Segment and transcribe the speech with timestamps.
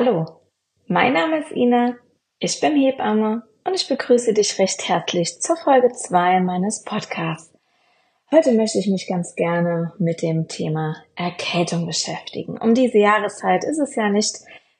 [0.00, 0.26] Hallo,
[0.86, 1.96] mein Name ist Ina,
[2.38, 7.52] ich bin Hebamme und ich begrüße dich recht herzlich zur Folge 2 meines Podcasts.
[8.30, 12.58] Heute möchte ich mich ganz gerne mit dem Thema Erkältung beschäftigen.
[12.58, 14.36] Um diese Jahreszeit ist es ja nicht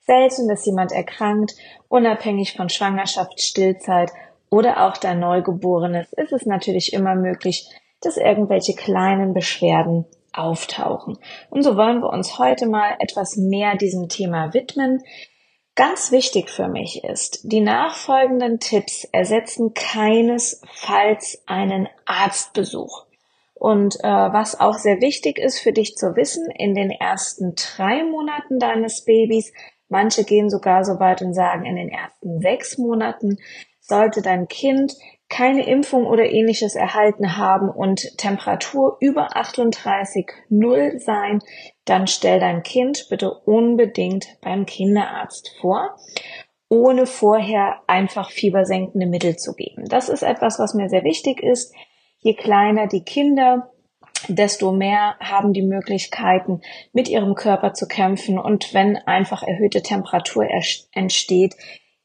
[0.06, 1.56] selten, dass jemand erkrankt,
[1.88, 4.12] unabhängig von Schwangerschaft, Stillzeit
[4.50, 7.68] oder auch dein Neugeborenes ist es natürlich immer möglich,
[8.02, 10.06] dass irgendwelche kleinen Beschwerden
[10.38, 11.18] auftauchen.
[11.50, 15.02] Und so wollen wir uns heute mal etwas mehr diesem Thema widmen.
[15.74, 23.06] Ganz wichtig für mich ist, die nachfolgenden Tipps ersetzen keinesfalls einen Arztbesuch.
[23.54, 28.04] Und äh, was auch sehr wichtig ist für dich zu wissen, in den ersten drei
[28.04, 29.52] Monaten deines Babys,
[29.88, 33.36] manche gehen sogar so weit und sagen, in den ersten sechs Monaten
[33.80, 34.94] sollte dein Kind
[35.28, 41.40] keine Impfung oder ähnliches erhalten haben und Temperatur über 38,0 sein,
[41.84, 45.96] dann stell dein Kind bitte unbedingt beim Kinderarzt vor,
[46.70, 49.84] ohne vorher einfach fiebersenkende Mittel zu geben.
[49.88, 51.74] Das ist etwas, was mir sehr wichtig ist.
[52.20, 53.70] Je kleiner die Kinder,
[54.28, 56.60] desto mehr haben die Möglichkeiten,
[56.92, 58.38] mit ihrem Körper zu kämpfen.
[58.38, 60.46] Und wenn einfach erhöhte Temperatur
[60.92, 61.54] entsteht,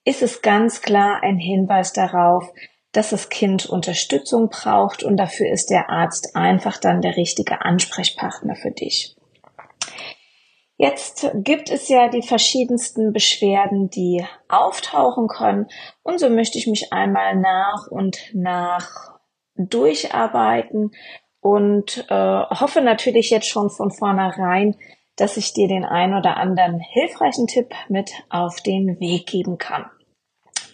[0.05, 2.52] ist es ganz klar ein Hinweis darauf,
[2.94, 8.55] dass das Kind Unterstützung braucht und dafür ist der Arzt einfach dann der richtige Ansprechpartner
[8.55, 9.16] für dich.
[10.77, 15.67] Jetzt gibt es ja die verschiedensten Beschwerden, die auftauchen können
[16.02, 19.19] und so möchte ich mich einmal nach und nach
[19.55, 20.91] durcharbeiten
[21.41, 22.14] und äh,
[22.49, 24.75] hoffe natürlich jetzt schon von vornherein,
[25.16, 29.86] dass ich dir den ein oder anderen hilfreichen Tipp mit auf den Weg geben kann.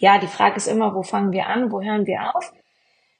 [0.00, 2.52] Ja, die Frage ist immer, wo fangen wir an, wo hören wir auf?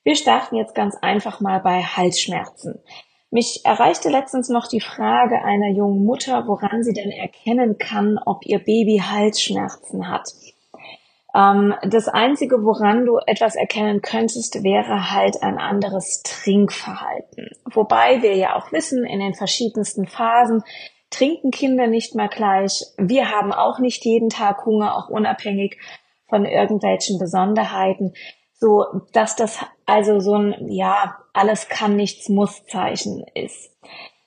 [0.03, 2.83] Wir starten jetzt ganz einfach mal bei Halsschmerzen.
[3.31, 8.47] Mich erreichte letztens noch die Frage einer jungen Mutter, woran sie denn erkennen kann, ob
[8.47, 10.33] ihr Baby Halsschmerzen hat.
[11.35, 17.51] Ähm, das Einzige, woran du etwas erkennen könntest, wäre halt ein anderes Trinkverhalten.
[17.67, 20.65] Wobei wir ja auch wissen, in den verschiedensten Phasen
[21.11, 22.87] trinken Kinder nicht mal gleich.
[22.97, 25.77] Wir haben auch nicht jeden Tag Hunger, auch unabhängig
[26.31, 28.15] von irgendwelchen Besonderheiten,
[28.55, 33.71] so dass das also so ein ja alles kann nichts muss Zeichen ist.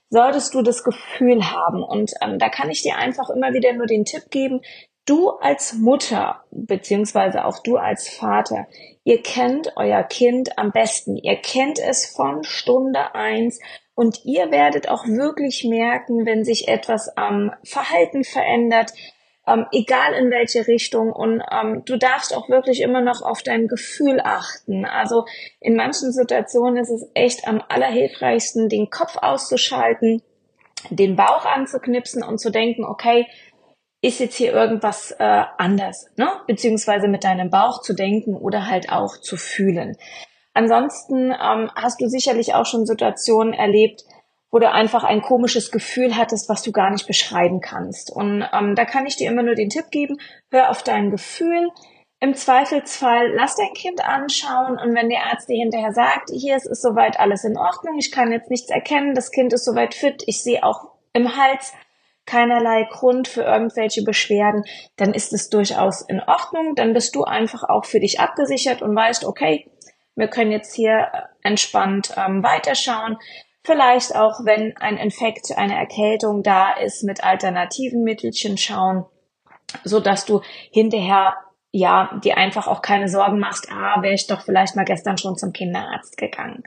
[0.10, 1.82] Solltest du das Gefühl haben.
[1.82, 4.62] Und ähm, da kann ich dir einfach immer wieder nur den Tipp geben,
[5.06, 8.68] du als Mutter beziehungsweise auch du als Vater,
[9.04, 13.60] ihr kennt euer Kind am besten, ihr kennt es von Stunde eins.
[13.96, 18.92] Und ihr werdet auch wirklich merken, wenn sich etwas am Verhalten verändert,
[19.48, 21.12] ähm, egal in welche Richtung.
[21.12, 24.86] Und ähm, du darfst auch wirklich immer noch auf dein Gefühl achten.
[24.86, 25.26] Also
[25.60, 30.22] in manchen Situationen ist es echt am allerhilfreichsten, den Kopf auszuschalten,
[30.90, 33.28] den Bauch anzuknipsen und zu denken, okay,
[34.02, 36.30] ist jetzt hier irgendwas äh, anders, ne?
[36.46, 39.96] Beziehungsweise mit deinem Bauch zu denken oder halt auch zu fühlen.
[40.54, 44.04] Ansonsten ähm, hast du sicherlich auch schon Situationen erlebt,
[44.54, 48.12] wo du einfach ein komisches Gefühl hattest, was du gar nicht beschreiben kannst.
[48.12, 50.18] Und ähm, da kann ich dir immer nur den Tipp geben,
[50.52, 51.70] hör auf dein Gefühl.
[52.20, 56.68] Im Zweifelsfall lass dein Kind anschauen und wenn der Arzt dir hinterher sagt, hier es
[56.68, 60.22] ist soweit alles in Ordnung, ich kann jetzt nichts erkennen, das Kind ist soweit fit,
[60.28, 61.74] ich sehe auch im Hals
[62.28, 64.64] keinerlei Grund für irgendwelche Beschwerden,
[64.98, 68.96] dann ist es durchaus in Ordnung, dann bist du einfach auch für dich abgesichert und
[68.96, 69.68] weißt, okay,
[70.16, 71.12] wir können jetzt hier
[71.42, 73.18] entspannt ähm, weiterschauen.
[73.66, 79.06] Vielleicht auch, wenn ein Infekt, eine Erkältung da ist, mit alternativen Mittelchen schauen,
[79.84, 80.42] so dass du
[80.72, 81.36] hinterher
[81.72, 85.38] ja, dir einfach auch keine Sorgen machst, ah, wäre ich doch vielleicht mal gestern schon
[85.38, 86.64] zum Kinderarzt gegangen.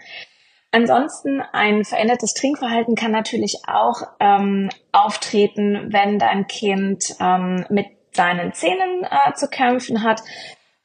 [0.72, 8.52] Ansonsten ein verändertes Trinkverhalten kann natürlich auch ähm, auftreten, wenn dein Kind ähm, mit seinen
[8.52, 10.22] Zähnen äh, zu kämpfen hat,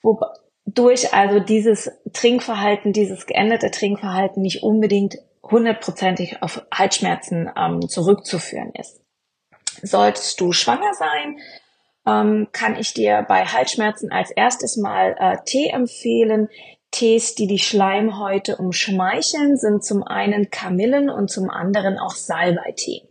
[0.03, 9.01] wodurch also dieses Trinkverhalten, dieses geänderte Trinkverhalten nicht unbedingt hundertprozentig auf Halsschmerzen ähm, zurückzuführen ist.
[9.81, 11.39] Solltest du schwanger sein,
[12.05, 16.49] ähm, kann ich dir bei Halsschmerzen als erstes mal äh, Tee empfehlen.
[16.91, 23.07] Tees, die die Schleimhäute umschmeicheln, sind zum einen Kamillen und zum anderen auch Salbeitee.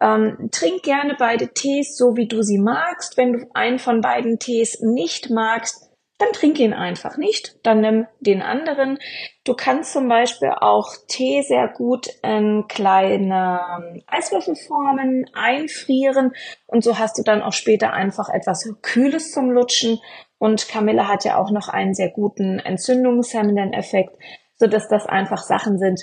[0.00, 3.16] Ähm, trink gerne beide Tees so, wie du sie magst.
[3.16, 5.83] Wenn du einen von beiden Tees nicht magst,
[6.18, 8.98] dann trink ihn einfach nicht, dann nimm den anderen.
[9.44, 16.32] Du kannst zum Beispiel auch Tee sehr gut in kleine ähm, Eiswürfelformen einfrieren
[16.66, 20.00] und so hast du dann auch später einfach etwas Kühles zum Lutschen
[20.38, 24.16] und Kamille hat ja auch noch einen sehr guten entzündungshemmenden Effekt,
[24.56, 26.00] so dass das einfach Sachen sind,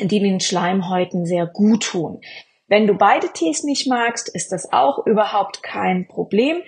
[0.00, 2.20] die den Schleimhäuten sehr gut tun.
[2.66, 6.62] Wenn du beide Tees nicht magst, ist das auch überhaupt kein Problem.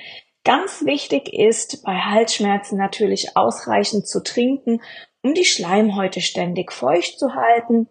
[0.45, 4.81] Ganz wichtig ist bei Halsschmerzen natürlich ausreichend zu trinken,
[5.23, 7.89] um die Schleimhäute ständig feucht zu halten.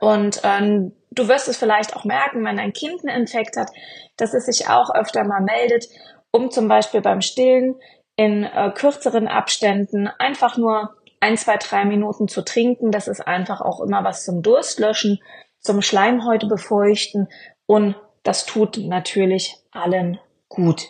[0.00, 3.70] Und ähm, du wirst es vielleicht auch merken, wenn ein Kind einen Infekt hat,
[4.16, 5.88] dass es sich auch öfter mal meldet,
[6.30, 7.76] um zum Beispiel beim Stillen
[8.16, 12.92] in äh, kürzeren Abständen einfach nur ein, zwei, drei Minuten zu trinken.
[12.92, 15.20] Das ist einfach auch immer was zum Durstlöschen,
[15.60, 17.28] zum Schleimhäute befeuchten
[17.66, 20.86] und das tut natürlich allen gut.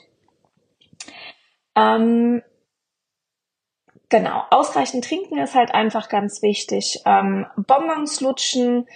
[1.77, 2.43] Ähm,
[4.09, 7.01] genau, ausreichend trinken ist halt einfach ganz wichtig.
[7.05, 8.87] Ähm, Bonbons lutschen.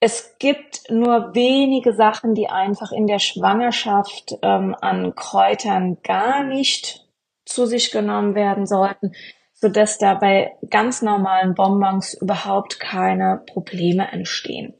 [0.00, 7.06] Es gibt nur wenige Sachen, die einfach in der Schwangerschaft ähm, an Kräutern gar nicht
[7.46, 9.12] zu sich genommen werden sollten,
[9.54, 14.74] so dass da bei ganz normalen Bonbons überhaupt keine Probleme entstehen.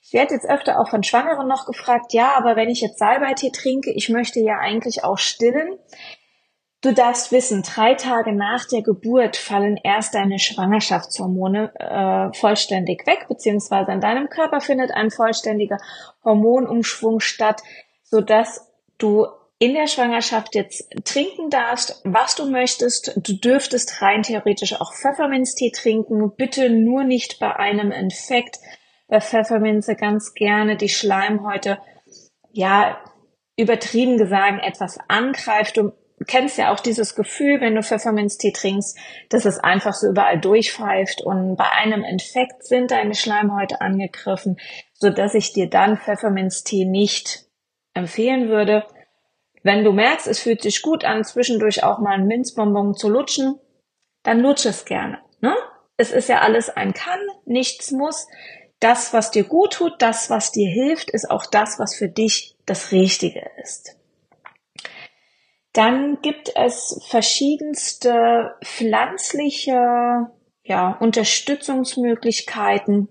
[0.00, 3.50] Ich werde jetzt öfter auch von Schwangeren noch gefragt, ja, aber wenn ich jetzt Salbeitee
[3.50, 5.78] trinke, ich möchte ja eigentlich auch stillen.
[6.84, 13.24] Du darfst wissen, drei Tage nach der Geburt fallen erst deine Schwangerschaftshormone äh, vollständig weg,
[13.26, 15.78] beziehungsweise in deinem Körper findet ein vollständiger
[16.22, 17.62] Hormonumschwung statt,
[18.02, 19.26] sodass du
[19.58, 23.14] in der Schwangerschaft jetzt trinken darfst, was du möchtest.
[23.16, 28.58] Du dürftest rein theoretisch auch Pfefferminztee trinken, bitte nur nicht bei einem Infekt.
[29.08, 31.78] Bei Pfefferminze ganz gerne die Schleimhäute,
[32.52, 32.98] ja,
[33.56, 35.78] übertrieben gesagt, etwas angreift.
[35.78, 35.92] Du
[36.26, 38.96] kennst ja auch dieses Gefühl, wenn du Pfefferminztee trinkst,
[39.30, 44.58] dass es einfach so überall durchpfeift und bei einem Infekt sind deine Schleimhäute angegriffen,
[44.92, 47.46] so dass ich dir dann Pfefferminztee nicht
[47.94, 48.86] empfehlen würde.
[49.62, 53.58] Wenn du merkst, es fühlt sich gut an, zwischendurch auch mal ein Minzbonbon zu lutschen,
[54.22, 55.18] dann lutsch es gerne.
[55.40, 55.54] Ne?
[55.96, 58.26] Es ist ja alles ein Kann, nichts muss.
[58.80, 62.56] Das, was dir gut tut, das, was dir hilft, ist auch das, was für dich
[62.66, 63.96] das Richtige ist.
[65.74, 70.30] Dann gibt es verschiedenste pflanzliche
[70.62, 73.08] ja, Unterstützungsmöglichkeiten.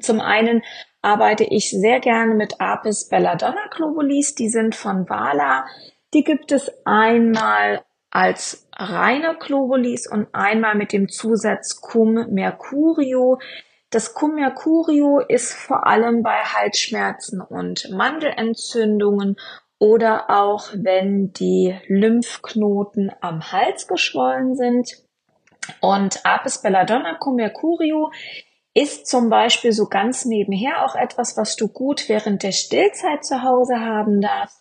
[0.00, 0.62] Zum einen
[1.02, 4.34] arbeite ich sehr gerne mit Apis belladonna globulis.
[4.34, 5.64] Die sind von Vala.
[6.12, 13.38] Die gibt es einmal als reine Globulis und einmal mit dem Zusatz Cum mercurio.
[13.88, 19.36] Das Cum mercurio ist vor allem bei Halsschmerzen und Mandelentzündungen
[19.80, 24.92] oder auch wenn die Lymphknoten am Hals geschwollen sind.
[25.80, 28.12] Und Apis belladonna cum mercurio
[28.74, 33.42] ist zum Beispiel so ganz nebenher auch etwas, was du gut während der Stillzeit zu
[33.42, 34.60] Hause haben darfst.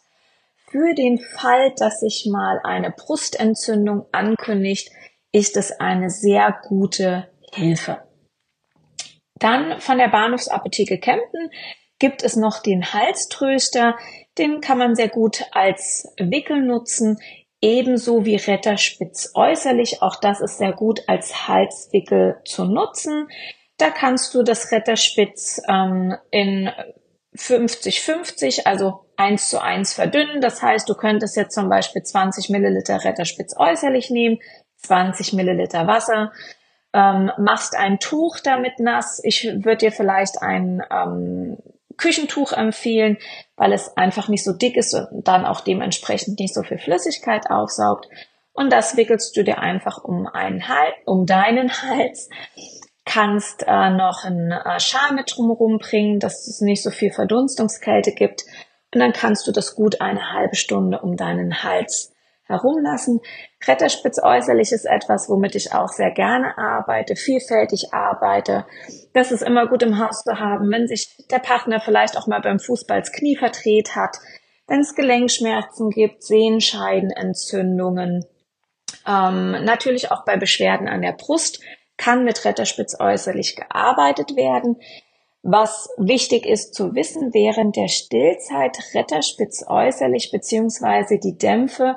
[0.72, 4.90] Für den Fall, dass sich mal eine Brustentzündung ankündigt,
[5.32, 8.04] ist es eine sehr gute Hilfe.
[9.36, 11.50] Dann von der Bahnhofsapotheke Kempten
[12.00, 13.98] gibt es noch den Halströster.
[14.38, 17.20] Den kann man sehr gut als Wickel nutzen,
[17.62, 20.02] ebenso wie Retterspitz äußerlich.
[20.02, 23.28] Auch das ist sehr gut als Halswickel zu nutzen.
[23.78, 26.70] Da kannst du das Retterspitz ähm, in
[27.36, 30.42] 50-50, also 1 zu 1 verdünnen.
[30.42, 34.40] Das heißt, du könntest jetzt zum Beispiel 20 Milliliter Retterspitz äußerlich nehmen,
[34.78, 36.32] 20 Milliliter Wasser,
[36.94, 39.22] ähm, machst ein Tuch damit nass.
[39.24, 41.58] Ich würde dir vielleicht ein ähm,
[42.00, 43.18] Küchentuch empfehlen,
[43.56, 47.50] weil es einfach nicht so dick ist und dann auch dementsprechend nicht so viel Flüssigkeit
[47.50, 48.08] aufsaugt.
[48.54, 52.30] Und das wickelst du dir einfach um einen Hals, um deinen Hals
[53.06, 58.12] kannst äh, noch einen äh, Schal mit drumherum bringen, dass es nicht so viel Verdunstungskälte
[58.12, 58.44] gibt.
[58.94, 62.14] Und dann kannst du das gut eine halbe Stunde um deinen Hals
[62.50, 63.22] herumlassen.
[63.60, 68.66] Kletterspitz äußerlich ist etwas, womit ich auch sehr gerne arbeite, vielfältig arbeite.
[69.14, 72.42] Das ist immer gut im Haus zu haben, wenn sich der Partner vielleicht auch mal
[72.42, 74.18] beim Fußball das Knie verdreht hat,
[74.68, 78.26] wenn es Gelenkschmerzen gibt, Sehenscheidenentzündungen,
[79.08, 81.62] ähm, natürlich auch bei Beschwerden an der Brust
[81.98, 84.78] kann mit Retterspitz äußerlich gearbeitet werden.
[85.42, 91.96] Was wichtig ist zu wissen, während der Stillzeit Retterspitz äußerlich beziehungsweise die Dämpfe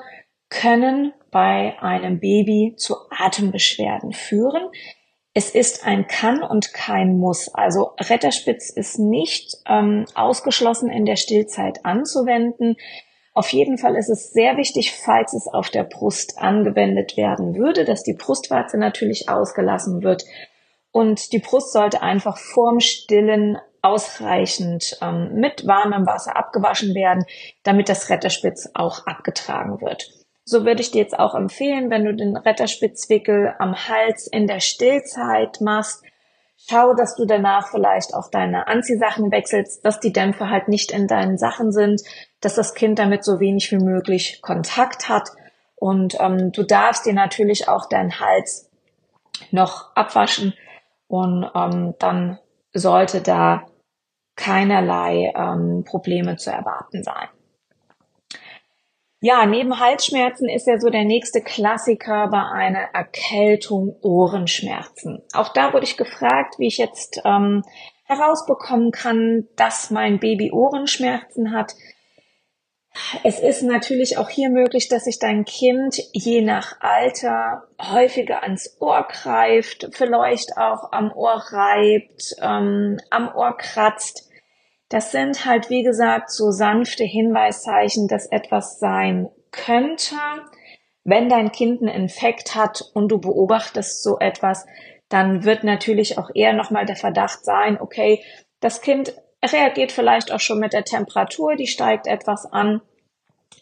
[0.52, 4.68] können bei einem Baby zu Atembeschwerden führen.
[5.34, 7.48] Es ist ein Kann und kein Muss.
[7.54, 12.76] Also Retterspitz ist nicht ähm, ausgeschlossen in der Stillzeit anzuwenden.
[13.32, 17.86] Auf jeden Fall ist es sehr wichtig, falls es auf der Brust angewendet werden würde,
[17.86, 20.24] dass die Brustwarze natürlich ausgelassen wird.
[20.90, 27.24] Und die Brust sollte einfach vorm Stillen ausreichend ähm, mit warmem Wasser abgewaschen werden,
[27.62, 30.21] damit das Retterspitz auch abgetragen wird.
[30.44, 34.60] So würde ich dir jetzt auch empfehlen, wenn du den Retterspitzwickel am Hals in der
[34.60, 36.02] Stillzeit machst,
[36.68, 41.08] Schau, dass du danach vielleicht auch deine Anziehsachen wechselst, dass die Dämpfe halt nicht in
[41.08, 42.02] deinen Sachen sind,
[42.40, 45.30] dass das Kind damit so wenig wie möglich Kontakt hat.
[45.74, 48.70] Und ähm, du darfst dir natürlich auch deinen Hals
[49.50, 50.54] noch abwaschen
[51.08, 52.38] und ähm, dann
[52.72, 53.66] sollte da
[54.36, 57.28] keinerlei ähm, Probleme zu erwarten sein.
[59.24, 65.22] Ja, neben Halsschmerzen ist ja so der nächste Klassiker bei einer Erkältung Ohrenschmerzen.
[65.32, 67.62] Auch da wurde ich gefragt, wie ich jetzt ähm,
[68.06, 71.76] herausbekommen kann, dass mein Baby Ohrenschmerzen hat.
[73.22, 78.76] Es ist natürlich auch hier möglich, dass sich dein Kind je nach Alter häufiger ans
[78.80, 84.31] Ohr greift, vielleicht auch am Ohr reibt, ähm, am Ohr kratzt.
[84.92, 90.16] Das sind halt, wie gesagt, so sanfte Hinweiszeichen, dass etwas sein könnte.
[91.02, 94.66] Wenn dein Kind einen Infekt hat und du beobachtest so etwas,
[95.08, 98.22] dann wird natürlich auch eher nochmal der Verdacht sein, okay,
[98.60, 102.82] das Kind reagiert vielleicht auch schon mit der Temperatur, die steigt etwas an.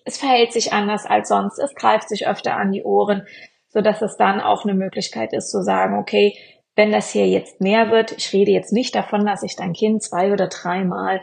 [0.04, 3.24] Es verhält sich anders als sonst, es greift sich öfter an die Ohren,
[3.68, 6.36] so dass es dann auch eine Möglichkeit ist zu sagen, okay,
[6.80, 10.02] wenn das hier jetzt mehr wird, ich rede jetzt nicht davon, dass sich dein Kind
[10.02, 11.20] zwei oder dreimal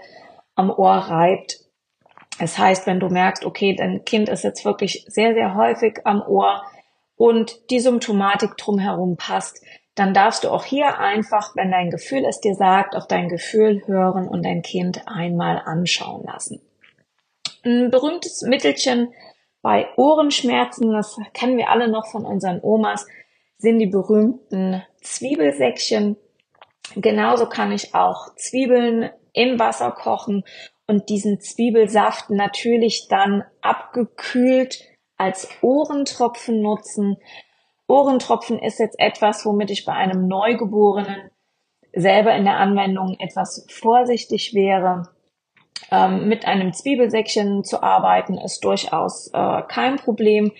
[0.54, 1.62] am Ohr reibt.
[2.38, 6.22] Das heißt, wenn du merkst, okay, dein Kind ist jetzt wirklich sehr, sehr häufig am
[6.22, 6.62] Ohr
[7.16, 12.40] und die Symptomatik drumherum passt, dann darfst du auch hier einfach, wenn dein Gefühl es
[12.40, 16.62] dir sagt, auf dein Gefühl hören und dein Kind einmal anschauen lassen.
[17.66, 19.12] Ein berühmtes Mittelchen
[19.64, 23.08] bei Ohrenschmerzen, das kennen wir alle noch von unseren Omas,
[23.58, 24.84] sind die berühmten
[25.14, 26.18] Zwiebelsäckchen.
[26.96, 30.44] Genauso kann ich auch Zwiebeln im Wasser kochen
[30.88, 34.84] und diesen Zwiebelsaft natürlich dann abgekühlt
[35.18, 37.18] als Ohrentropfen nutzen.
[37.88, 41.32] Ohrentropfen ist jetzt etwas, womit ich bei einem Neugeborenen
[41.94, 45.10] selber in der Anwendung etwas vorsichtig wäre.
[45.92, 50.52] Ähm, mit einem Zwiebelsäckchen zu arbeiten ist durchaus äh, kein Problem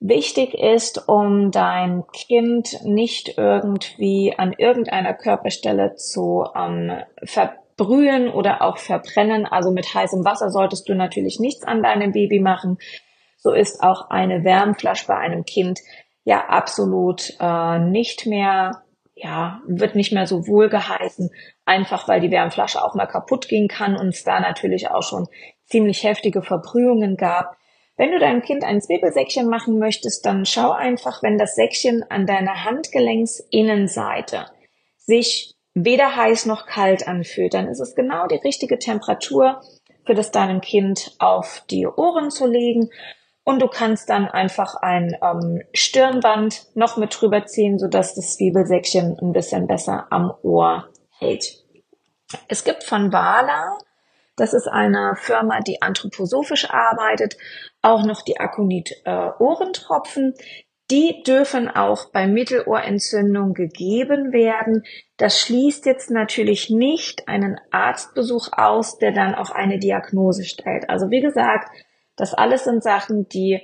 [0.00, 8.78] wichtig ist, um dein Kind nicht irgendwie an irgendeiner Körperstelle zu ähm, verbrühen oder auch
[8.78, 9.44] verbrennen.
[9.46, 12.78] Also mit heißem Wasser solltest du natürlich nichts an deinem Baby machen.
[13.36, 15.80] So ist auch eine Wärmflasche bei einem Kind
[16.24, 18.82] ja absolut äh, nicht mehr,
[19.14, 21.30] ja, wird nicht mehr so wohl geheißen,
[21.66, 25.26] einfach weil die Wärmflasche auch mal kaputt gehen kann und es da natürlich auch schon
[25.66, 27.56] ziemlich heftige Verbrühungen gab.
[28.00, 32.24] Wenn du deinem Kind ein Zwiebelsäckchen machen möchtest, dann schau einfach, wenn das Säckchen an
[32.24, 34.46] deiner Handgelenksinnenseite
[34.96, 39.60] sich weder heiß noch kalt anfühlt, dann ist es genau die richtige Temperatur
[40.06, 42.88] für das deinem Kind auf die Ohren zu legen.
[43.44, 49.18] Und du kannst dann einfach ein ähm, Stirnband noch mit drüber ziehen, sodass das Zwiebelsäckchen
[49.20, 50.88] ein bisschen besser am Ohr
[51.18, 51.66] hält.
[52.48, 53.76] Es gibt von Wala
[54.40, 57.36] das ist eine Firma, die anthroposophisch arbeitet.
[57.82, 60.34] Auch noch die Akonit-Ohrentropfen.
[60.34, 60.42] Äh,
[60.90, 64.84] die dürfen auch bei Mittelohrentzündung gegeben werden.
[65.18, 70.88] Das schließt jetzt natürlich nicht einen Arztbesuch aus, der dann auch eine Diagnose stellt.
[70.88, 71.68] Also wie gesagt,
[72.16, 73.60] das alles sind Sachen, die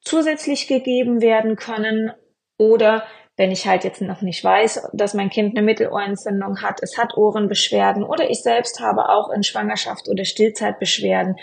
[0.00, 2.12] zusätzlich gegeben werden können
[2.58, 3.04] oder
[3.36, 7.16] wenn ich halt jetzt noch nicht weiß, dass mein Kind eine Mittelohrentzündung hat, es hat
[7.16, 11.36] Ohrenbeschwerden oder ich selbst habe auch in Schwangerschaft oder Stillzeit Beschwerden,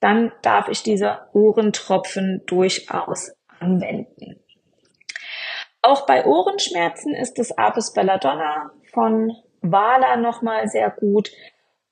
[0.00, 4.40] dann darf ich diese Ohrentropfen durchaus anwenden.
[5.82, 11.30] Auch bei Ohrenschmerzen ist das Apis Belladonna von Wala nochmal sehr gut.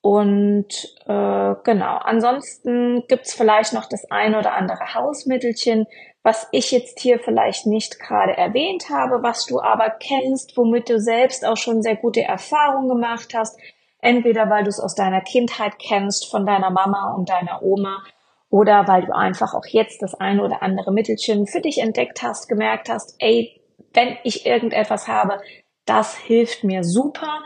[0.01, 5.87] Und äh, genau, ansonsten gibt's vielleicht noch das ein oder andere Hausmittelchen,
[6.23, 11.01] was ich jetzt hier vielleicht nicht gerade erwähnt habe, was du aber kennst, womit du
[11.01, 13.59] selbst auch schon sehr gute Erfahrungen gemacht hast,
[13.99, 18.03] entweder weil du es aus deiner Kindheit kennst, von deiner Mama und deiner Oma,
[18.51, 22.49] oder weil du einfach auch jetzt das eine oder andere Mittelchen für dich entdeckt hast,
[22.49, 23.61] gemerkt hast, ey,
[23.95, 25.41] wenn ich irgendetwas habe,
[25.87, 27.43] das hilft mir super,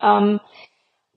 [0.00, 0.38] Ähm,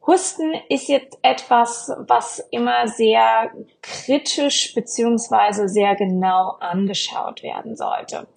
[0.08, 3.51] Husten ist jetzt etwas, was immer sehr
[3.84, 8.27] kritisch beziehungsweise sehr genau angeschaut werden sollte.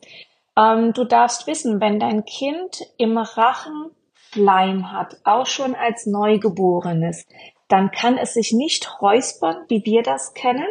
[0.54, 3.90] Ähm, du darfst wissen, wenn dein Kind im Rachen
[4.32, 7.26] Schleim hat, auch schon als Neugeborenes,
[7.68, 10.66] dann kann es sich nicht räuspern, wie wir das kennen.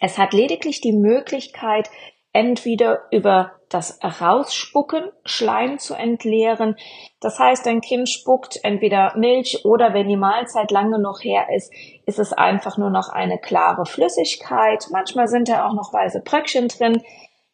[0.00, 1.88] Es hat lediglich die Möglichkeit,
[2.32, 6.76] entweder über das Rausspucken Schleim zu entleeren.
[7.20, 11.72] Das heißt, ein Kind spuckt entweder Milch oder wenn die Mahlzeit lange noch her ist,
[12.06, 14.86] ist es einfach nur noch eine klare Flüssigkeit.
[14.90, 17.02] Manchmal sind da auch noch weiße Bröckchen drin.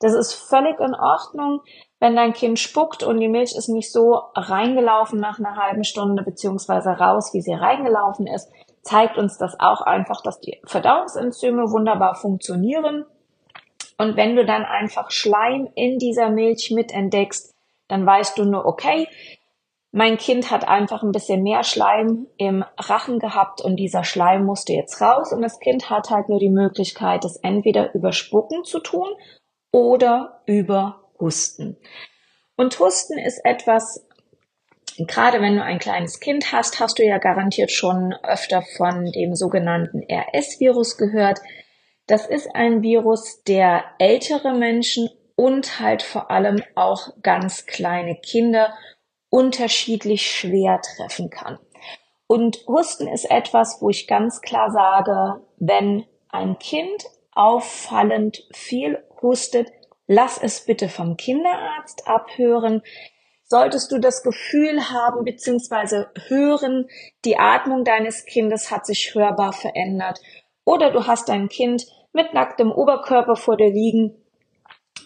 [0.01, 1.61] Das ist völlig in Ordnung.
[2.01, 6.23] Wenn dein Kind spuckt und die Milch ist nicht so reingelaufen nach einer halben Stunde
[6.23, 8.49] beziehungsweise raus, wie sie reingelaufen ist,
[8.83, 13.05] zeigt uns das auch einfach, dass die Verdauungsenzyme wunderbar funktionieren.
[13.99, 17.55] Und wenn du dann einfach Schleim in dieser Milch mitentdeckst,
[17.89, 19.09] dann weißt du nur, okay,
[19.91, 24.75] mein Kind hat einfach ein bisschen mehr Schleim im Rachen gehabt und dieser Schleim musste
[24.75, 25.33] jetzt raus.
[25.33, 29.09] Und das Kind hat halt nur die Möglichkeit, es entweder über Spucken zu tun
[29.73, 31.77] oder über Husten.
[32.57, 34.07] Und Husten ist etwas,
[34.99, 39.35] gerade wenn du ein kleines Kind hast, hast du ja garantiert schon öfter von dem
[39.35, 41.41] sogenannten RS-Virus gehört.
[42.07, 48.75] Das ist ein Virus, der ältere Menschen und halt vor allem auch ganz kleine Kinder
[49.31, 51.59] unterschiedlich schwer treffen kann.
[52.27, 59.71] Und Husten ist etwas, wo ich ganz klar sage, wenn ein Kind auffallend viel hustet,
[60.09, 62.83] lass es bitte vom Kinderarzt abhören.
[63.45, 66.07] Solltest du das Gefühl haben bzw.
[66.29, 66.89] hören,
[67.25, 70.19] die Atmung deines Kindes hat sich hörbar verändert
[70.65, 74.17] oder du hast dein Kind mit nacktem Oberkörper vor dir liegen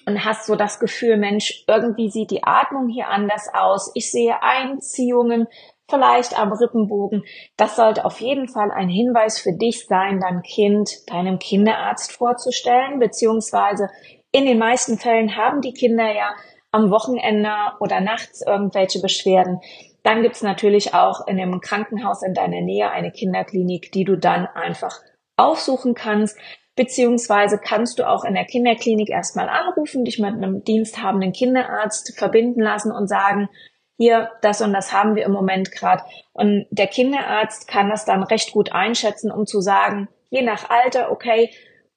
[0.06, 3.92] und hast so das Gefühl, Mensch, irgendwie sieht die Atmung hier anders aus.
[3.94, 5.46] Ich sehe Einziehungen,
[5.88, 7.22] vielleicht am Rippenbogen.
[7.56, 12.98] Das sollte auf jeden Fall ein Hinweis für dich sein, dein Kind deinem Kinderarzt vorzustellen,
[12.98, 13.88] beziehungsweise
[14.32, 16.34] in den meisten Fällen haben die Kinder ja
[16.72, 19.60] am Wochenende oder nachts irgendwelche Beschwerden.
[20.02, 24.46] Dann gibt's natürlich auch in einem Krankenhaus in deiner Nähe eine Kinderklinik, die du dann
[24.46, 25.00] einfach
[25.36, 26.36] aufsuchen kannst.
[26.74, 32.62] Beziehungsweise kannst du auch in der Kinderklinik erstmal anrufen, dich mit einem diensthabenden Kinderarzt verbinden
[32.62, 33.50] lassen und sagen,
[33.98, 36.02] hier, das und das haben wir im Moment gerade.
[36.32, 41.12] Und der Kinderarzt kann das dann recht gut einschätzen, um zu sagen, je nach Alter,
[41.12, 41.50] okay,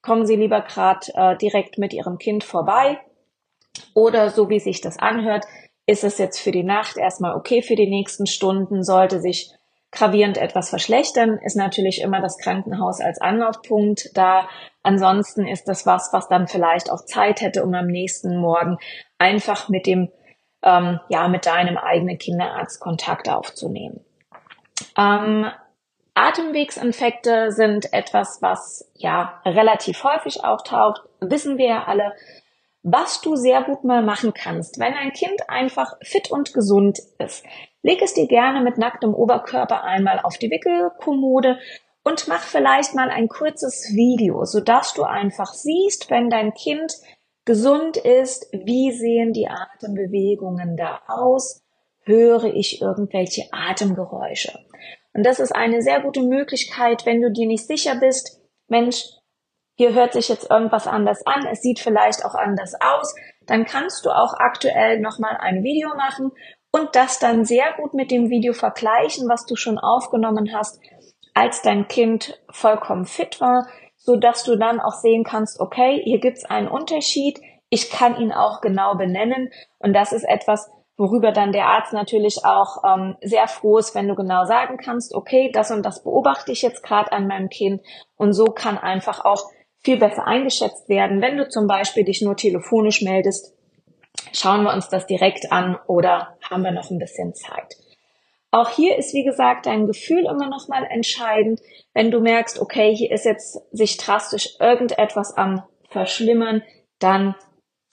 [0.06, 3.00] kommen Sie lieber gerade äh, direkt mit Ihrem Kind vorbei.
[3.92, 5.44] Oder so wie sich das anhört,
[5.84, 9.50] ist es jetzt für die Nacht erstmal okay für die nächsten Stunden, sollte sich
[9.90, 14.48] gravierend etwas verschlechtern, ist natürlich immer das Krankenhaus als Anlaufpunkt da.
[14.82, 18.78] Ansonsten ist das was, was dann vielleicht auch Zeit hätte, um am nächsten Morgen
[19.18, 20.10] einfach mit dem,
[20.62, 24.04] ähm, ja, mit deinem eigenen Kinderarzt Kontakt aufzunehmen.
[24.96, 25.46] Ähm,
[26.16, 32.14] Atemwegsinfekte sind etwas, was ja relativ häufig auftaucht, wissen wir ja alle.
[32.82, 37.44] Was du sehr gut mal machen kannst, wenn ein Kind einfach fit und gesund ist,
[37.82, 41.58] leg es dir gerne mit nacktem Oberkörper einmal auf die Wickelkommode
[42.02, 46.94] und mach vielleicht mal ein kurzes Video, sodass du einfach siehst, wenn dein Kind
[47.44, 51.62] gesund ist, wie sehen die Atembewegungen da aus,
[52.04, 54.58] höre ich irgendwelche Atemgeräusche.
[55.16, 59.02] Und das ist eine sehr gute Möglichkeit, wenn du dir nicht sicher bist, Mensch,
[59.78, 63.14] hier hört sich jetzt irgendwas anders an, es sieht vielleicht auch anders aus,
[63.46, 66.32] dann kannst du auch aktuell nochmal ein Video machen
[66.70, 70.80] und das dann sehr gut mit dem Video vergleichen, was du schon aufgenommen hast,
[71.32, 76.20] als dein Kind vollkommen fit war, so dass du dann auch sehen kannst, okay, hier
[76.20, 79.50] gibt's einen Unterschied, ich kann ihn auch genau benennen.
[79.78, 84.08] Und das ist etwas, worüber dann der Arzt natürlich auch ähm, sehr froh ist, wenn
[84.08, 87.82] du genau sagen kannst, okay, das und das beobachte ich jetzt gerade an meinem Kind
[88.16, 89.50] und so kann einfach auch
[89.82, 91.20] viel besser eingeschätzt werden.
[91.20, 93.54] Wenn du zum Beispiel dich nur telefonisch meldest,
[94.32, 97.76] schauen wir uns das direkt an oder haben wir noch ein bisschen Zeit.
[98.50, 101.60] Auch hier ist, wie gesagt, dein Gefühl immer noch mal entscheidend.
[101.92, 106.62] Wenn du merkst, okay, hier ist jetzt sich drastisch irgendetwas am Verschlimmern,
[106.98, 107.34] dann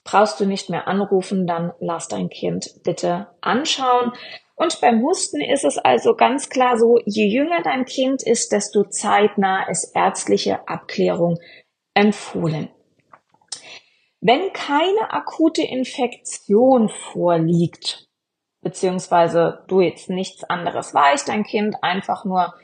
[0.04, 4.12] brauchst du nicht mehr anrufen, dann lass dein Kind bitte anschauen.
[4.54, 8.84] Und beim Husten ist es also ganz klar so, je jünger dein Kind ist, desto
[8.84, 11.38] zeitnah ist ärztliche Abklärung
[11.94, 12.68] empfohlen.
[14.20, 18.06] Wenn keine akute Infektion vorliegt,
[18.62, 22.54] beziehungsweise du jetzt nichts anderes weißt, dein Kind einfach nur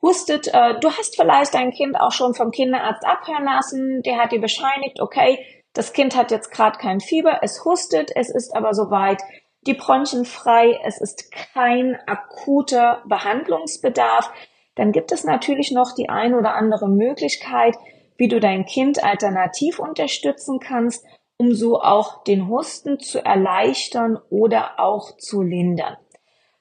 [0.00, 4.32] hustet, äh, du hast vielleicht dein Kind auch schon vom Kinderarzt abhören lassen, der hat
[4.32, 5.44] dir bescheinigt, okay,
[5.78, 9.22] das Kind hat jetzt gerade kein Fieber, es hustet, es ist aber soweit.
[9.64, 14.28] Die Bronchien frei, es ist kein akuter Behandlungsbedarf,
[14.74, 17.76] dann gibt es natürlich noch die ein oder andere Möglichkeit,
[18.16, 24.80] wie du dein Kind alternativ unterstützen kannst, um so auch den Husten zu erleichtern oder
[24.80, 25.96] auch zu lindern.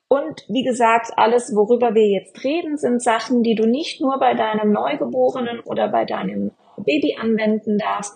[0.09, 4.35] Und wie gesagt, alles, worüber wir jetzt reden, sind Sachen, die du nicht nur bei
[4.35, 8.13] deinem Neugeborenen oder bei deinem Baby anwenden darfst,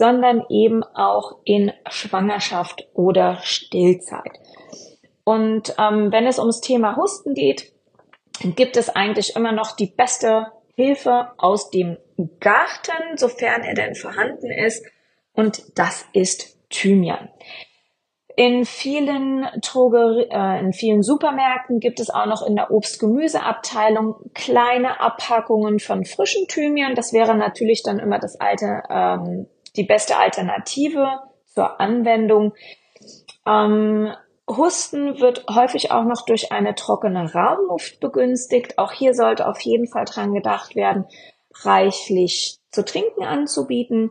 [0.00, 4.32] sondern eben auch in Schwangerschaft oder Stillzeit.
[5.24, 7.70] Und ähm, wenn es ums Thema Husten geht,
[8.42, 11.98] gibt es eigentlich immer noch die beste Hilfe aus dem
[12.40, 14.86] Garten, sofern er denn vorhanden ist.
[15.34, 17.28] Und das ist Thymian.
[18.36, 24.98] In vielen Drogerie, äh, in vielen Supermärkten gibt es auch noch in der Obst-Gemüse-Abteilung kleine
[24.98, 26.94] Abpackungen von frischen Thymian.
[26.94, 32.54] Das wäre natürlich dann immer das alte ähm, die beste Alternative zur Anwendung.
[33.46, 34.12] Ähm,
[34.48, 38.78] Husten wird häufig auch noch durch eine trockene Raumluft begünstigt.
[38.78, 41.06] Auch hier sollte auf jeden Fall dran gedacht werden,
[41.62, 44.10] reichlich zu trinken anzubieten.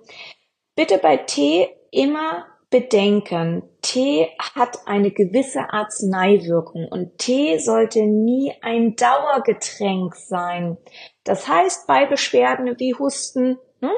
[0.75, 8.95] Bitte bei Tee immer bedenken, Tee hat eine gewisse Arzneiwirkung und Tee sollte nie ein
[8.95, 10.77] Dauergetränk sein.
[11.23, 13.91] Das heißt, bei Beschwerden wie Husten ne,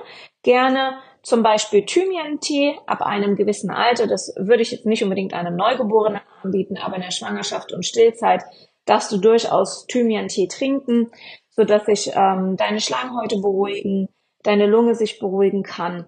[0.44, 4.08] gerne zum Beispiel Thymian-Tee ab einem gewissen Alter.
[4.08, 8.44] Das würde ich jetzt nicht unbedingt einem Neugeborenen anbieten, aber in der Schwangerschaft und Stillzeit
[8.86, 11.12] darfst du durchaus Thymian-Tee trinken,
[11.50, 14.08] so dass sich ähm, deine Schleimhäute beruhigen,
[14.44, 16.08] deine Lunge sich beruhigen kann,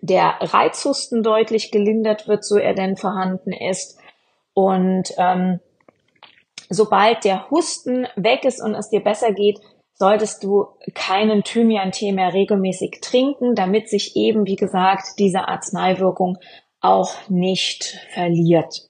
[0.00, 3.98] der Reizhusten deutlich gelindert wird, so er denn vorhanden ist.
[4.54, 5.60] Und ähm,
[6.70, 9.60] sobald der Husten weg ist und es dir besser geht,
[10.00, 16.38] solltest du keinen Thymian-Tee mehr regelmäßig trinken, damit sich eben, wie gesagt, diese Arzneiwirkung
[16.80, 18.88] auch nicht verliert.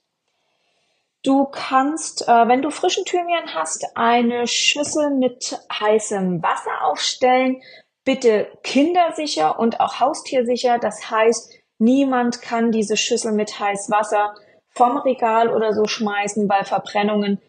[1.21, 7.61] Du kannst, äh, wenn du frischen Thymian hast, eine Schüssel mit heißem Wasser aufstellen.
[8.05, 10.79] Bitte kindersicher und auch haustiersicher.
[10.79, 14.33] Das heißt, niemand kann diese Schüssel mit heißem Wasser
[14.69, 17.41] vom Regal oder so schmeißen, weil Verbrennungen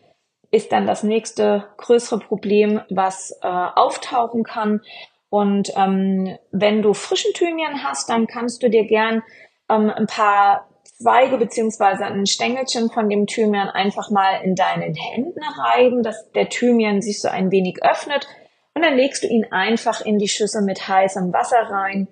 [0.53, 4.83] ist dann das nächste größere Problem, was äh, auftauchen kann.
[5.31, 9.23] Und ähm, wenn du frischen Thymian hast, dann kannst du dir gern
[9.71, 15.41] ähm, ein paar Zweige beziehungsweise ein Stängelchen von dem Thymian einfach mal in deinen Händen
[15.59, 18.29] reiben, dass der Thymian sich so ein wenig öffnet.
[18.75, 22.09] Und dann legst du ihn einfach in die Schüssel mit heißem Wasser rein.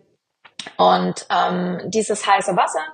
[0.78, 2.84] Und ähm, dieses heiße Wasser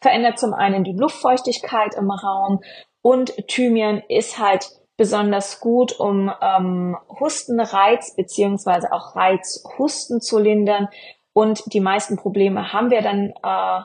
[0.00, 2.60] verändert zum einen die Luftfeuchtigkeit im Raum
[3.02, 10.88] und Thymian ist halt besonders gut, um ähm, Hustenreiz beziehungsweise auch Reizhusten zu lindern.
[11.32, 13.80] Und die meisten Probleme haben wir dann äh,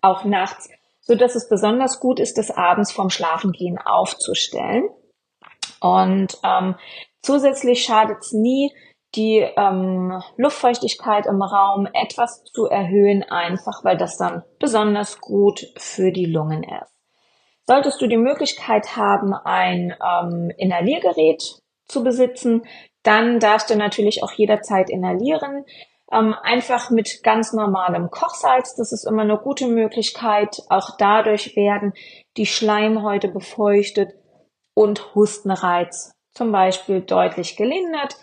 [0.00, 0.70] auch nachts,
[1.02, 4.88] so dass es besonders gut ist, das abends vorm Schlafengehen aufzustellen.
[5.80, 6.76] Und ähm,
[7.20, 8.72] zusätzlich schadet es nie,
[9.14, 16.10] die ähm, Luftfeuchtigkeit im Raum etwas zu erhöhen, einfach weil das dann besonders gut für
[16.10, 16.93] die Lungen ist.
[17.66, 21.42] Solltest du die Möglichkeit haben, ein ähm, Inhaliergerät
[21.86, 22.66] zu besitzen,
[23.02, 25.64] dann darfst du natürlich auch jederzeit inhalieren.
[26.12, 30.62] Ähm, einfach mit ganz normalem Kochsalz, das ist immer eine gute Möglichkeit.
[30.68, 31.94] Auch dadurch werden
[32.36, 34.12] die Schleimhäute befeuchtet
[34.74, 38.16] und Hustenreiz zum Beispiel deutlich gelindert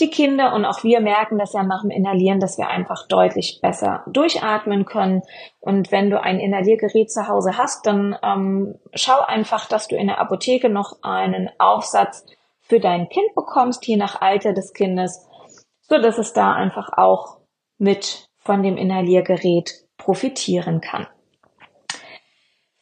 [0.00, 3.60] die Kinder und auch wir merken das ja nach dem Inhalieren, dass wir einfach deutlich
[3.62, 5.22] besser durchatmen können.
[5.60, 10.08] Und wenn du ein Inhaliergerät zu Hause hast, dann ähm, schau einfach, dass du in
[10.08, 12.26] der Apotheke noch einen Aufsatz
[12.60, 15.26] für dein Kind bekommst, je nach Alter des Kindes,
[15.80, 17.38] so dass es da einfach auch
[17.78, 21.06] mit von dem Inhaliergerät profitieren kann.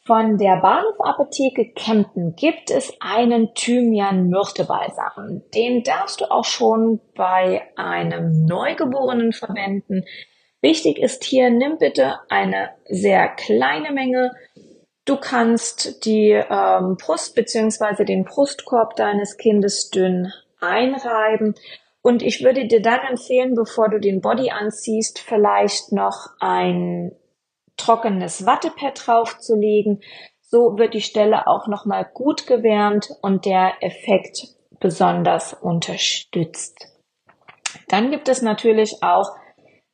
[0.06, 5.44] Von der Bahnhofapotheke Kempten gibt es einen Thymian-Myrte-Balsam.
[5.54, 10.04] Den darfst du auch schon bei einem Neugeborenen verwenden.
[10.60, 14.32] Wichtig ist hier, nimm bitte eine sehr kleine Menge.
[15.06, 18.04] Du kannst die ähm, Brust bzw.
[18.04, 21.54] den Brustkorb deines Kindes dünn einreiben.
[22.02, 27.12] Und ich würde dir dann empfehlen, bevor du den Body anziehst, vielleicht noch ein
[27.76, 30.02] trockenes Wattepad draufzulegen.
[30.40, 34.46] So wird die Stelle auch nochmal gut gewärmt und der Effekt
[34.80, 36.88] besonders unterstützt.
[37.88, 39.30] Dann gibt es natürlich auch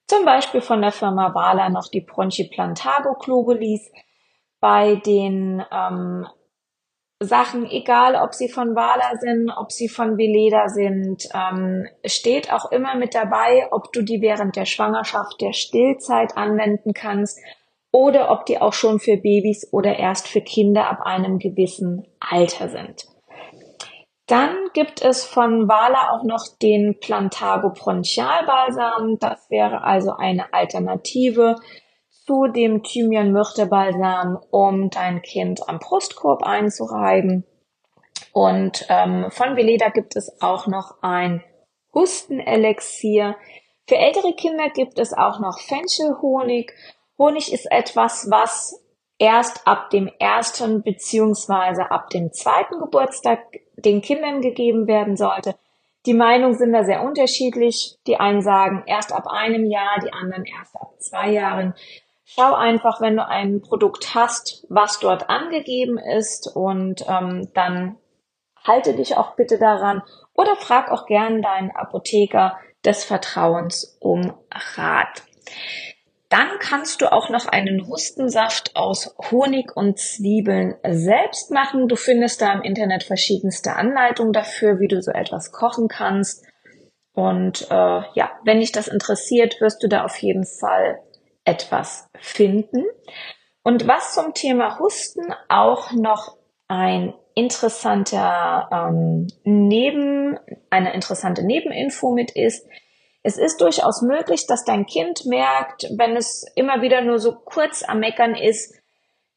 [0.07, 3.91] zum Beispiel von der Firma Wala noch die Bronchiplantago Globulis.
[4.59, 6.27] Bei den ähm,
[7.23, 12.73] Sachen, egal ob sie von Wala sind, ob sie von Veleda sind, ähm, steht auch
[12.73, 17.39] immer mit dabei, ob du die während der Schwangerschaft, der Stillzeit anwenden kannst
[17.93, 22.69] oder ob die auch schon für Babys oder erst für Kinder ab einem gewissen Alter
[22.69, 23.07] sind.
[24.27, 29.19] Dann gibt es von Wala auch noch den Plantago Bronchialbalsam.
[29.19, 31.57] Das wäre also eine Alternative
[32.27, 37.45] zu dem Thymian-Myrte-Balsam, um dein Kind am Brustkorb einzureiben.
[38.33, 41.43] Und ähm, von Veleda gibt es auch noch ein
[41.93, 43.35] Hustenelixier.
[43.89, 46.73] Für ältere Kinder gibt es auch noch Fenchelhonig.
[47.21, 48.83] Honig ist etwas, was
[49.19, 53.41] erst ab dem ersten beziehungsweise ab dem zweiten Geburtstag
[53.77, 55.55] den Kindern gegeben werden sollte.
[56.07, 57.99] Die Meinungen sind da sehr unterschiedlich.
[58.07, 61.75] Die einen sagen erst ab einem Jahr, die anderen erst ab zwei Jahren.
[62.25, 67.99] Schau einfach, wenn du ein Produkt hast, was dort angegeben ist und ähm, dann
[68.67, 70.03] halte dich auch bitte daran
[70.33, 74.33] oder frag auch gern deinen Apotheker des Vertrauens um
[74.77, 75.23] Rat.
[76.31, 81.89] Dann kannst du auch noch einen Hustensaft aus Honig und Zwiebeln selbst machen.
[81.89, 86.47] Du findest da im Internet verschiedenste Anleitungen dafür, wie du so etwas kochen kannst.
[87.15, 91.01] Und äh, ja, wenn dich das interessiert, wirst du da auf jeden Fall
[91.45, 92.85] etwas finden.
[93.65, 96.37] Und was zum Thema Husten auch noch
[96.69, 100.39] ein interessanter ähm, Neben,
[100.71, 102.65] eine interessante Nebeninfo mit ist,
[103.23, 107.83] es ist durchaus möglich, dass dein Kind merkt, wenn es immer wieder nur so kurz
[107.83, 108.75] am Meckern ist,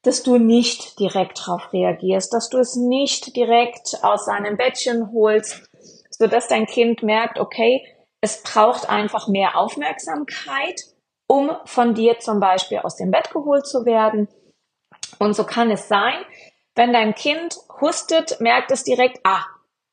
[0.02, 5.68] dass du nicht direkt darauf reagierst, dass du es nicht direkt aus seinem Bettchen holst,
[6.10, 7.82] so dass dein Kind merkt, okay,
[8.20, 10.82] es braucht einfach mehr Aufmerksamkeit,
[11.26, 14.28] um von dir zum Beispiel aus dem Bett geholt zu werden.
[15.18, 16.24] Und so kann es sein,
[16.74, 19.44] wenn dein Kind hustet, merkt es direkt, ah,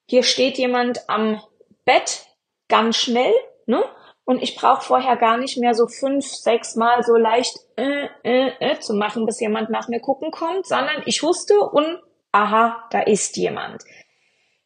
[0.08, 1.42] hier steht jemand am
[1.86, 2.26] Bett
[2.68, 3.34] ganz schnell
[3.66, 3.84] Ne?
[4.26, 8.52] Und ich brauche vorher gar nicht mehr so fünf, sechs Mal so leicht äh, äh,
[8.60, 13.02] äh, zu machen, bis jemand nach mir gucken kommt, sondern ich huste und aha, da
[13.02, 13.84] ist jemand.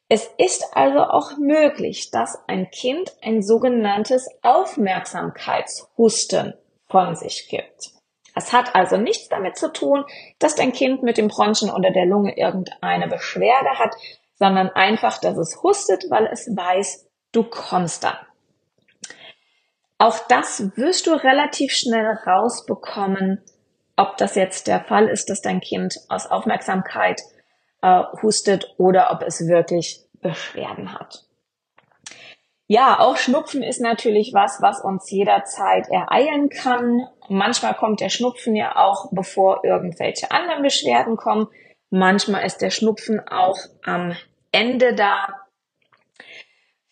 [0.08, 6.53] Es ist also auch möglich, dass ein Kind ein sogenanntes Aufmerksamkeitshusten
[6.88, 7.95] von sich gibt.
[8.36, 10.05] Es hat also nichts damit zu tun,
[10.39, 13.95] dass dein Kind mit dem Bronchen oder der Lunge irgendeine Beschwerde hat,
[14.36, 18.17] sondern einfach, dass es hustet, weil es weiß, du kommst dann.
[19.97, 23.41] Auch das wirst du relativ schnell rausbekommen,
[23.95, 27.21] ob das jetzt der Fall ist, dass dein Kind aus Aufmerksamkeit
[27.81, 31.23] äh, hustet oder ob es wirklich Beschwerden hat.
[32.67, 37.08] Ja, auch Schnupfen ist natürlich was, was uns jederzeit ereilen kann.
[37.29, 41.47] Manchmal kommt der Schnupfen ja auch, bevor irgendwelche anderen Beschwerden kommen.
[41.91, 44.15] Manchmal ist der Schnupfen auch am
[44.51, 45.44] Ende da,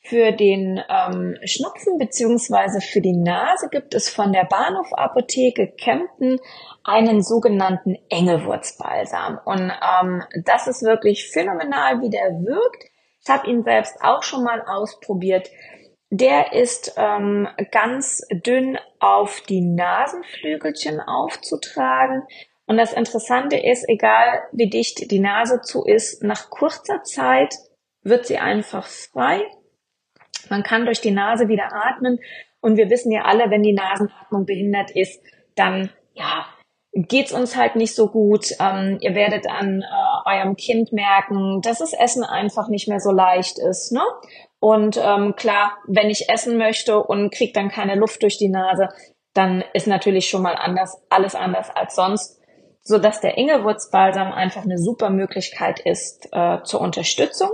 [0.05, 6.39] für den ähm, Schnupfen beziehungsweise für die Nase gibt es von der Bahnhofapotheke Kempten
[6.83, 9.39] einen sogenannten Engelwurzbalsam.
[9.45, 12.83] Und ähm, das ist wirklich phänomenal, wie der wirkt.
[13.23, 15.49] Ich habe ihn selbst auch schon mal ausprobiert.
[16.09, 22.23] Der ist ähm, ganz dünn auf die Nasenflügelchen aufzutragen.
[22.65, 27.55] Und das Interessante ist, egal wie dicht die Nase zu ist, nach kurzer Zeit
[28.01, 29.41] wird sie einfach frei
[30.53, 32.19] man kann durch die Nase wieder atmen.
[32.61, 35.19] Und wir wissen ja alle, wenn die Nasenatmung behindert ist,
[35.55, 36.45] dann, ja,
[36.93, 38.51] geht's uns halt nicht so gut.
[38.59, 43.11] Ähm, ihr werdet an äh, eurem Kind merken, dass das Essen einfach nicht mehr so
[43.11, 43.91] leicht ist.
[43.91, 44.01] Ne?
[44.59, 48.89] Und ähm, klar, wenn ich essen möchte und krieg dann keine Luft durch die Nase,
[49.33, 52.39] dann ist natürlich schon mal anders, alles anders als sonst,
[52.83, 57.49] so dass der Ingewurzbalsam einfach eine super Möglichkeit ist äh, zur Unterstützung.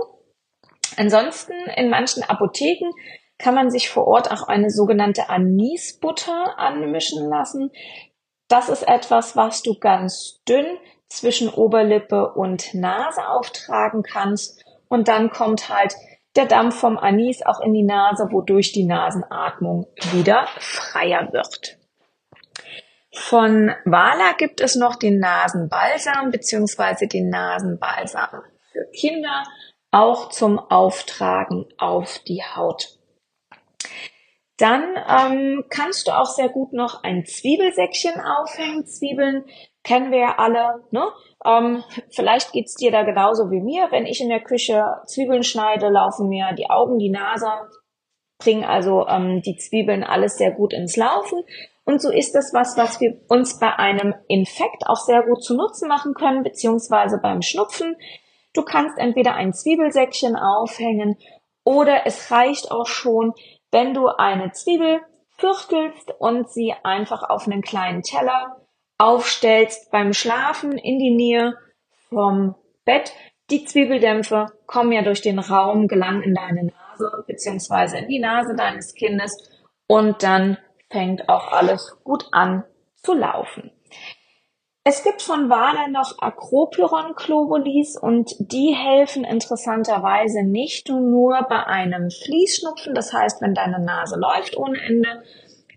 [1.00, 2.90] Ansonsten in manchen Apotheken
[3.38, 7.70] kann man sich vor Ort auch eine sogenannte Anisbutter anmischen lassen.
[8.48, 10.66] Das ist etwas, was du ganz dünn
[11.08, 15.94] zwischen Oberlippe und Nase auftragen kannst und dann kommt halt
[16.36, 21.78] der Dampf vom Anis auch in die Nase, wodurch die Nasenatmung wieder freier wird.
[23.10, 27.06] Von Wala gibt es noch den Nasenbalsam bzw.
[27.06, 29.44] den Nasenbalsam für Kinder
[29.90, 32.98] auch zum Auftragen auf die Haut.
[34.56, 38.86] Dann ähm, kannst du auch sehr gut noch ein Zwiebelsäckchen aufhängen.
[38.86, 39.44] Zwiebeln
[39.82, 40.84] kennen wir ja alle.
[40.90, 41.02] Ne?
[41.46, 43.88] Ähm, vielleicht geht's dir da genauso wie mir.
[43.90, 47.48] Wenn ich in der Küche Zwiebeln schneide, laufen mir die Augen, die Nase,
[48.38, 51.42] bringen also ähm, die Zwiebeln alles sehr gut ins Laufen.
[51.84, 55.56] Und so ist das was, was wir uns bei einem Infekt auch sehr gut zu
[55.56, 57.96] Nutzen machen können, beziehungsweise beim Schnupfen.
[58.52, 61.16] Du kannst entweder ein Zwiebelsäckchen aufhängen
[61.64, 63.32] oder es reicht auch schon,
[63.70, 65.00] wenn du eine Zwiebel
[65.36, 68.56] viertelst und sie einfach auf einen kleinen Teller
[68.98, 71.56] aufstellst beim Schlafen in die Nähe
[72.08, 73.12] vom Bett.
[73.50, 78.54] Die Zwiebeldämpfe kommen ja durch den Raum, gelangen in deine Nase beziehungsweise in die Nase
[78.54, 79.50] deines Kindes
[79.86, 80.58] und dann
[80.90, 82.64] fängt auch alles gut an
[82.96, 83.72] zu laufen.
[84.82, 92.94] Es gibt von Wale noch Acropyron-Globulis und die helfen interessanterweise nicht nur bei einem Fließschnupfen,
[92.94, 95.22] das heißt, wenn deine Nase läuft ohne Ende,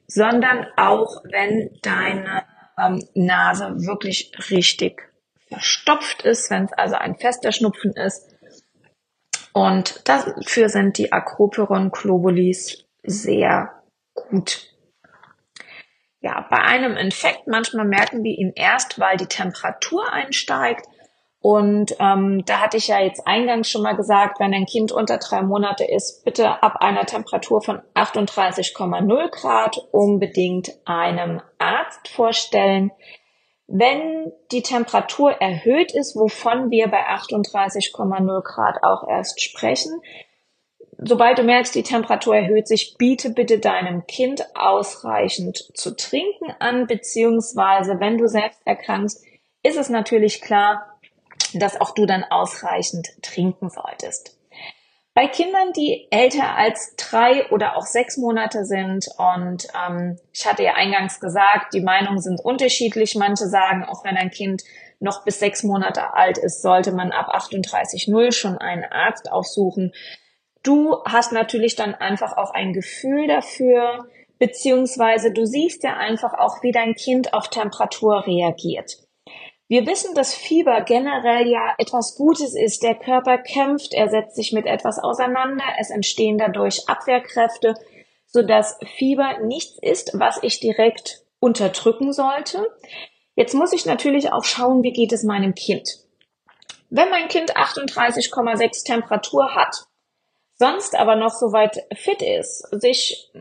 [0.07, 2.43] sondern auch wenn deine
[2.81, 5.11] ähm, Nase wirklich richtig
[5.49, 8.33] verstopft ist, wenn es also ein fester Schnupfen ist.
[9.51, 14.72] Und dafür sind die Acropyron-Globulis sehr gut
[16.23, 20.87] ja, bei einem Infekt, manchmal merken wir ihn erst, weil die Temperatur einsteigt.
[21.41, 25.17] Und ähm, da hatte ich ja jetzt eingangs schon mal gesagt, wenn ein Kind unter
[25.17, 32.91] drei Monate ist, bitte ab einer Temperatur von 38,0 Grad unbedingt einem Arzt vorstellen.
[33.67, 40.01] Wenn die Temperatur erhöht ist, wovon wir bei 38,0 Grad auch erst sprechen,
[41.05, 46.87] sobald du merkst, die Temperatur erhöht sich, biete bitte deinem Kind ausreichend zu trinken an,
[46.87, 49.23] beziehungsweise wenn du selbst erkrankst,
[49.63, 50.99] ist es natürlich klar,
[51.53, 54.37] dass auch du dann ausreichend trinken solltest.
[55.15, 60.63] Bei Kindern, die älter als drei oder auch sechs Monate sind und ähm, ich hatte
[60.63, 63.13] ja eingangs gesagt, die Meinungen sind unterschiedlich.
[63.13, 64.63] Manche sagen, auch wenn ein Kind
[64.99, 69.93] noch bis sechs Monate alt ist, sollte man ab 38.0 schon einen Arzt aufsuchen.
[70.63, 74.07] Du hast natürlich dann einfach auch ein Gefühl dafür,
[74.39, 78.97] beziehungsweise du siehst ja einfach auch, wie dein Kind auf Temperatur reagiert.
[79.67, 82.83] Wir wissen, dass Fieber generell ja etwas Gutes ist.
[82.83, 87.73] Der Körper kämpft, er setzt sich mit etwas auseinander, es entstehen dadurch Abwehrkräfte,
[88.25, 92.67] sodass Fieber nichts ist, was ich direkt unterdrücken sollte.
[93.35, 95.89] Jetzt muss ich natürlich auch schauen, wie geht es meinem Kind.
[96.89, 99.87] Wenn mein Kind 38,6 Temperatur hat,
[100.55, 103.31] sonst aber noch soweit fit ist, sich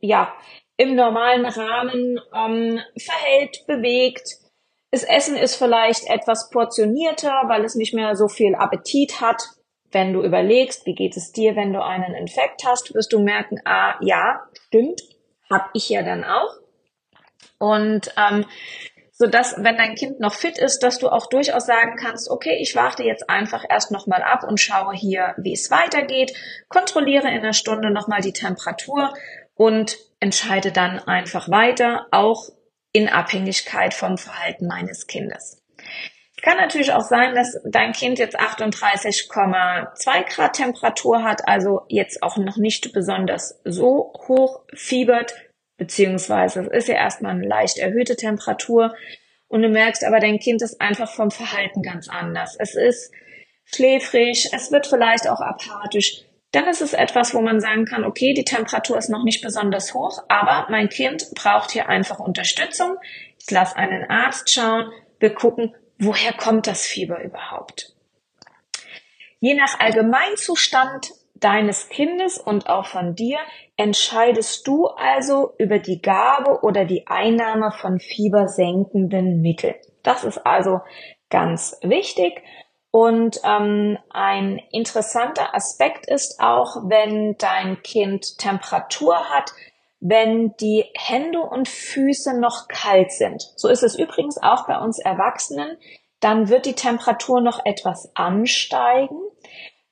[0.00, 0.32] ja
[0.76, 4.38] im normalen Rahmen ähm, verhält, bewegt.
[4.90, 9.42] Das Essen ist vielleicht etwas portionierter, weil es nicht mehr so viel Appetit hat.
[9.90, 13.60] Wenn du überlegst, wie geht es dir, wenn du einen Infekt hast, wirst du merken,
[13.64, 15.00] ah ja, stimmt,
[15.50, 16.56] hab ich ja dann auch.
[17.58, 18.44] Und ähm,
[19.16, 22.58] so dass, wenn dein Kind noch fit ist, dass du auch durchaus sagen kannst, okay,
[22.60, 26.34] ich warte jetzt einfach erst nochmal ab und schaue hier, wie es weitergeht,
[26.68, 29.14] kontrolliere in einer Stunde nochmal die Temperatur
[29.54, 32.48] und entscheide dann einfach weiter, auch
[32.92, 35.62] in Abhängigkeit vom Verhalten meines Kindes.
[36.36, 42.20] Es kann natürlich auch sein, dass dein Kind jetzt 38,2 Grad Temperatur hat, also jetzt
[42.22, 45.34] auch noch nicht besonders so hoch fiebert,
[45.76, 48.94] beziehungsweise es ist ja erstmal eine leicht erhöhte Temperatur
[49.48, 52.56] und du merkst aber, dein Kind ist einfach vom Verhalten ganz anders.
[52.58, 53.12] Es ist
[53.64, 56.24] schläfrig, es wird vielleicht auch apathisch.
[56.52, 59.92] Dann ist es etwas, wo man sagen kann, okay, die Temperatur ist noch nicht besonders
[59.92, 62.96] hoch, aber mein Kind braucht hier einfach Unterstützung.
[63.40, 64.92] Ich lasse einen Arzt schauen.
[65.18, 67.94] Wir gucken, woher kommt das Fieber überhaupt.
[69.40, 71.10] Je nach Allgemeinzustand
[71.44, 73.38] deines Kindes und auch von dir
[73.76, 79.74] entscheidest du also über die Gabe oder die Einnahme von fiebersenkenden Mitteln.
[80.02, 80.80] Das ist also
[81.28, 82.42] ganz wichtig.
[82.90, 89.52] Und ähm, ein interessanter Aspekt ist auch, wenn dein Kind Temperatur hat,
[90.00, 93.42] wenn die Hände und Füße noch kalt sind.
[93.56, 95.76] So ist es übrigens auch bei uns Erwachsenen.
[96.20, 99.18] Dann wird die Temperatur noch etwas ansteigen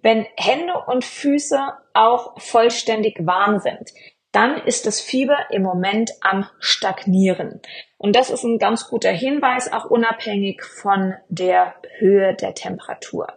[0.03, 1.59] wenn Hände und Füße
[1.95, 3.93] auch vollständig warm sind,
[4.33, 7.61] dann ist das Fieber im Moment am Stagnieren.
[7.99, 13.29] Und das ist ein ganz guter Hinweis, auch unabhängig von der Höhe der Temperatur.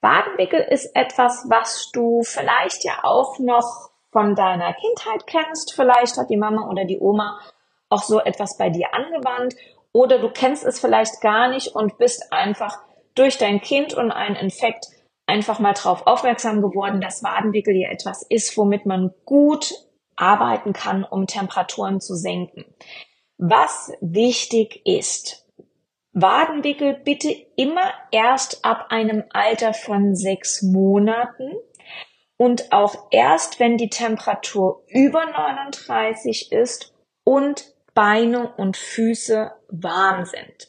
[0.00, 5.74] Wadenwickel ist etwas, was du vielleicht ja auch noch von deiner Kindheit kennst.
[5.74, 7.40] Vielleicht hat die Mama oder die Oma
[7.88, 9.54] auch so etwas bei dir angewandt
[9.92, 12.78] oder du kennst es vielleicht gar nicht und bist einfach
[13.14, 14.86] durch dein Kind und einen Infekt
[15.26, 19.72] einfach mal darauf aufmerksam geworden, dass Wadenwickel ja etwas ist, womit man gut
[20.16, 22.64] arbeiten kann, um Temperaturen zu senken.
[23.36, 25.44] Was wichtig ist,
[26.12, 31.50] Wadenwickel bitte immer erst ab einem Alter von sechs Monaten
[32.36, 36.94] und auch erst, wenn die Temperatur über 39 ist
[37.24, 40.68] und Beine und Füße warm sind.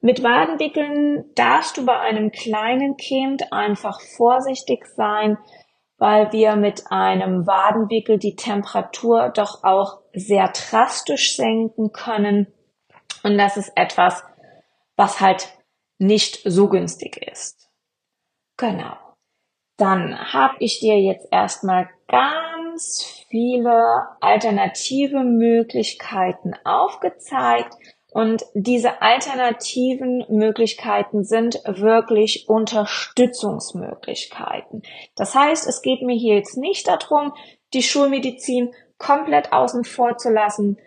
[0.00, 5.36] Mit Wadenwickeln darfst du bei einem kleinen Kind einfach vorsichtig sein,
[5.98, 12.46] weil wir mit einem Wadenwickel die Temperatur doch auch sehr drastisch senken können.
[13.22, 14.24] Und das ist etwas,
[14.96, 15.48] was halt
[15.98, 17.70] nicht so günstig ist.
[18.56, 18.96] Genau.
[19.76, 27.74] Dann habe ich dir jetzt erstmal ganz viele alternative Möglichkeiten aufgezeigt,
[28.12, 34.82] und diese alternativen Möglichkeiten sind wirklich Unterstützungsmöglichkeiten.
[35.16, 37.34] Das heißt, es geht mir hier jetzt nicht darum,
[37.72, 40.78] die Schulmedizin komplett außen vor zu lassen.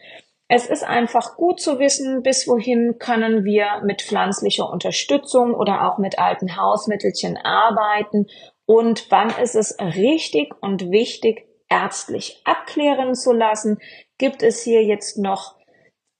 [0.47, 5.97] Es ist einfach gut zu wissen, bis wohin können wir mit pflanzlicher Unterstützung oder auch
[5.97, 8.27] mit alten Hausmittelchen arbeiten
[8.65, 13.79] und wann ist es richtig und wichtig, ärztlich abklären zu lassen.
[14.17, 15.55] Gibt es hier jetzt noch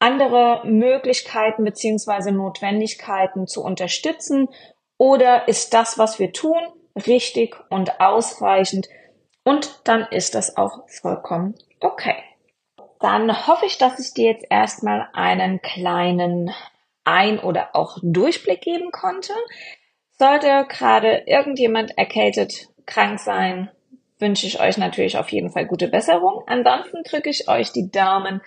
[0.03, 4.49] andere Möglichkeiten beziehungsweise Notwendigkeiten zu unterstützen?
[4.97, 6.59] Oder ist das, was wir tun,
[7.07, 8.89] richtig und ausreichend?
[9.45, 12.15] Und dann ist das auch vollkommen okay.
[12.99, 16.51] Dann hoffe ich, dass ich dir jetzt erstmal einen kleinen
[17.05, 19.33] Ein- oder auch Durchblick geben konnte.
[20.11, 23.69] Sollte gerade irgendjemand erkältet krank sein,
[24.19, 26.43] wünsche ich euch natürlich auf jeden Fall gute Besserung.
[26.47, 28.41] Ansonsten drücke ich euch die Daumen,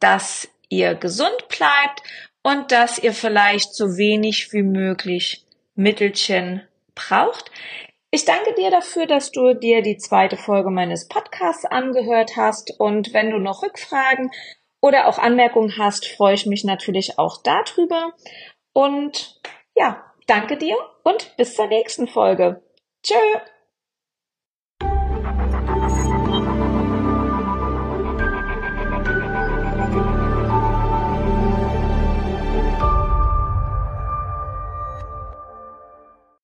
[0.00, 2.02] dass ihr gesund bleibt
[2.42, 5.44] und dass ihr vielleicht so wenig wie möglich
[5.74, 6.62] Mittelchen
[6.94, 7.50] braucht.
[8.10, 13.14] Ich danke dir dafür, dass du dir die zweite Folge meines Podcasts angehört hast und
[13.14, 14.30] wenn du noch Rückfragen
[14.80, 18.12] oder auch Anmerkungen hast, freue ich mich natürlich auch darüber.
[18.72, 19.40] Und
[19.74, 22.62] ja, danke dir und bis zur nächsten Folge.
[23.02, 23.14] Tschö!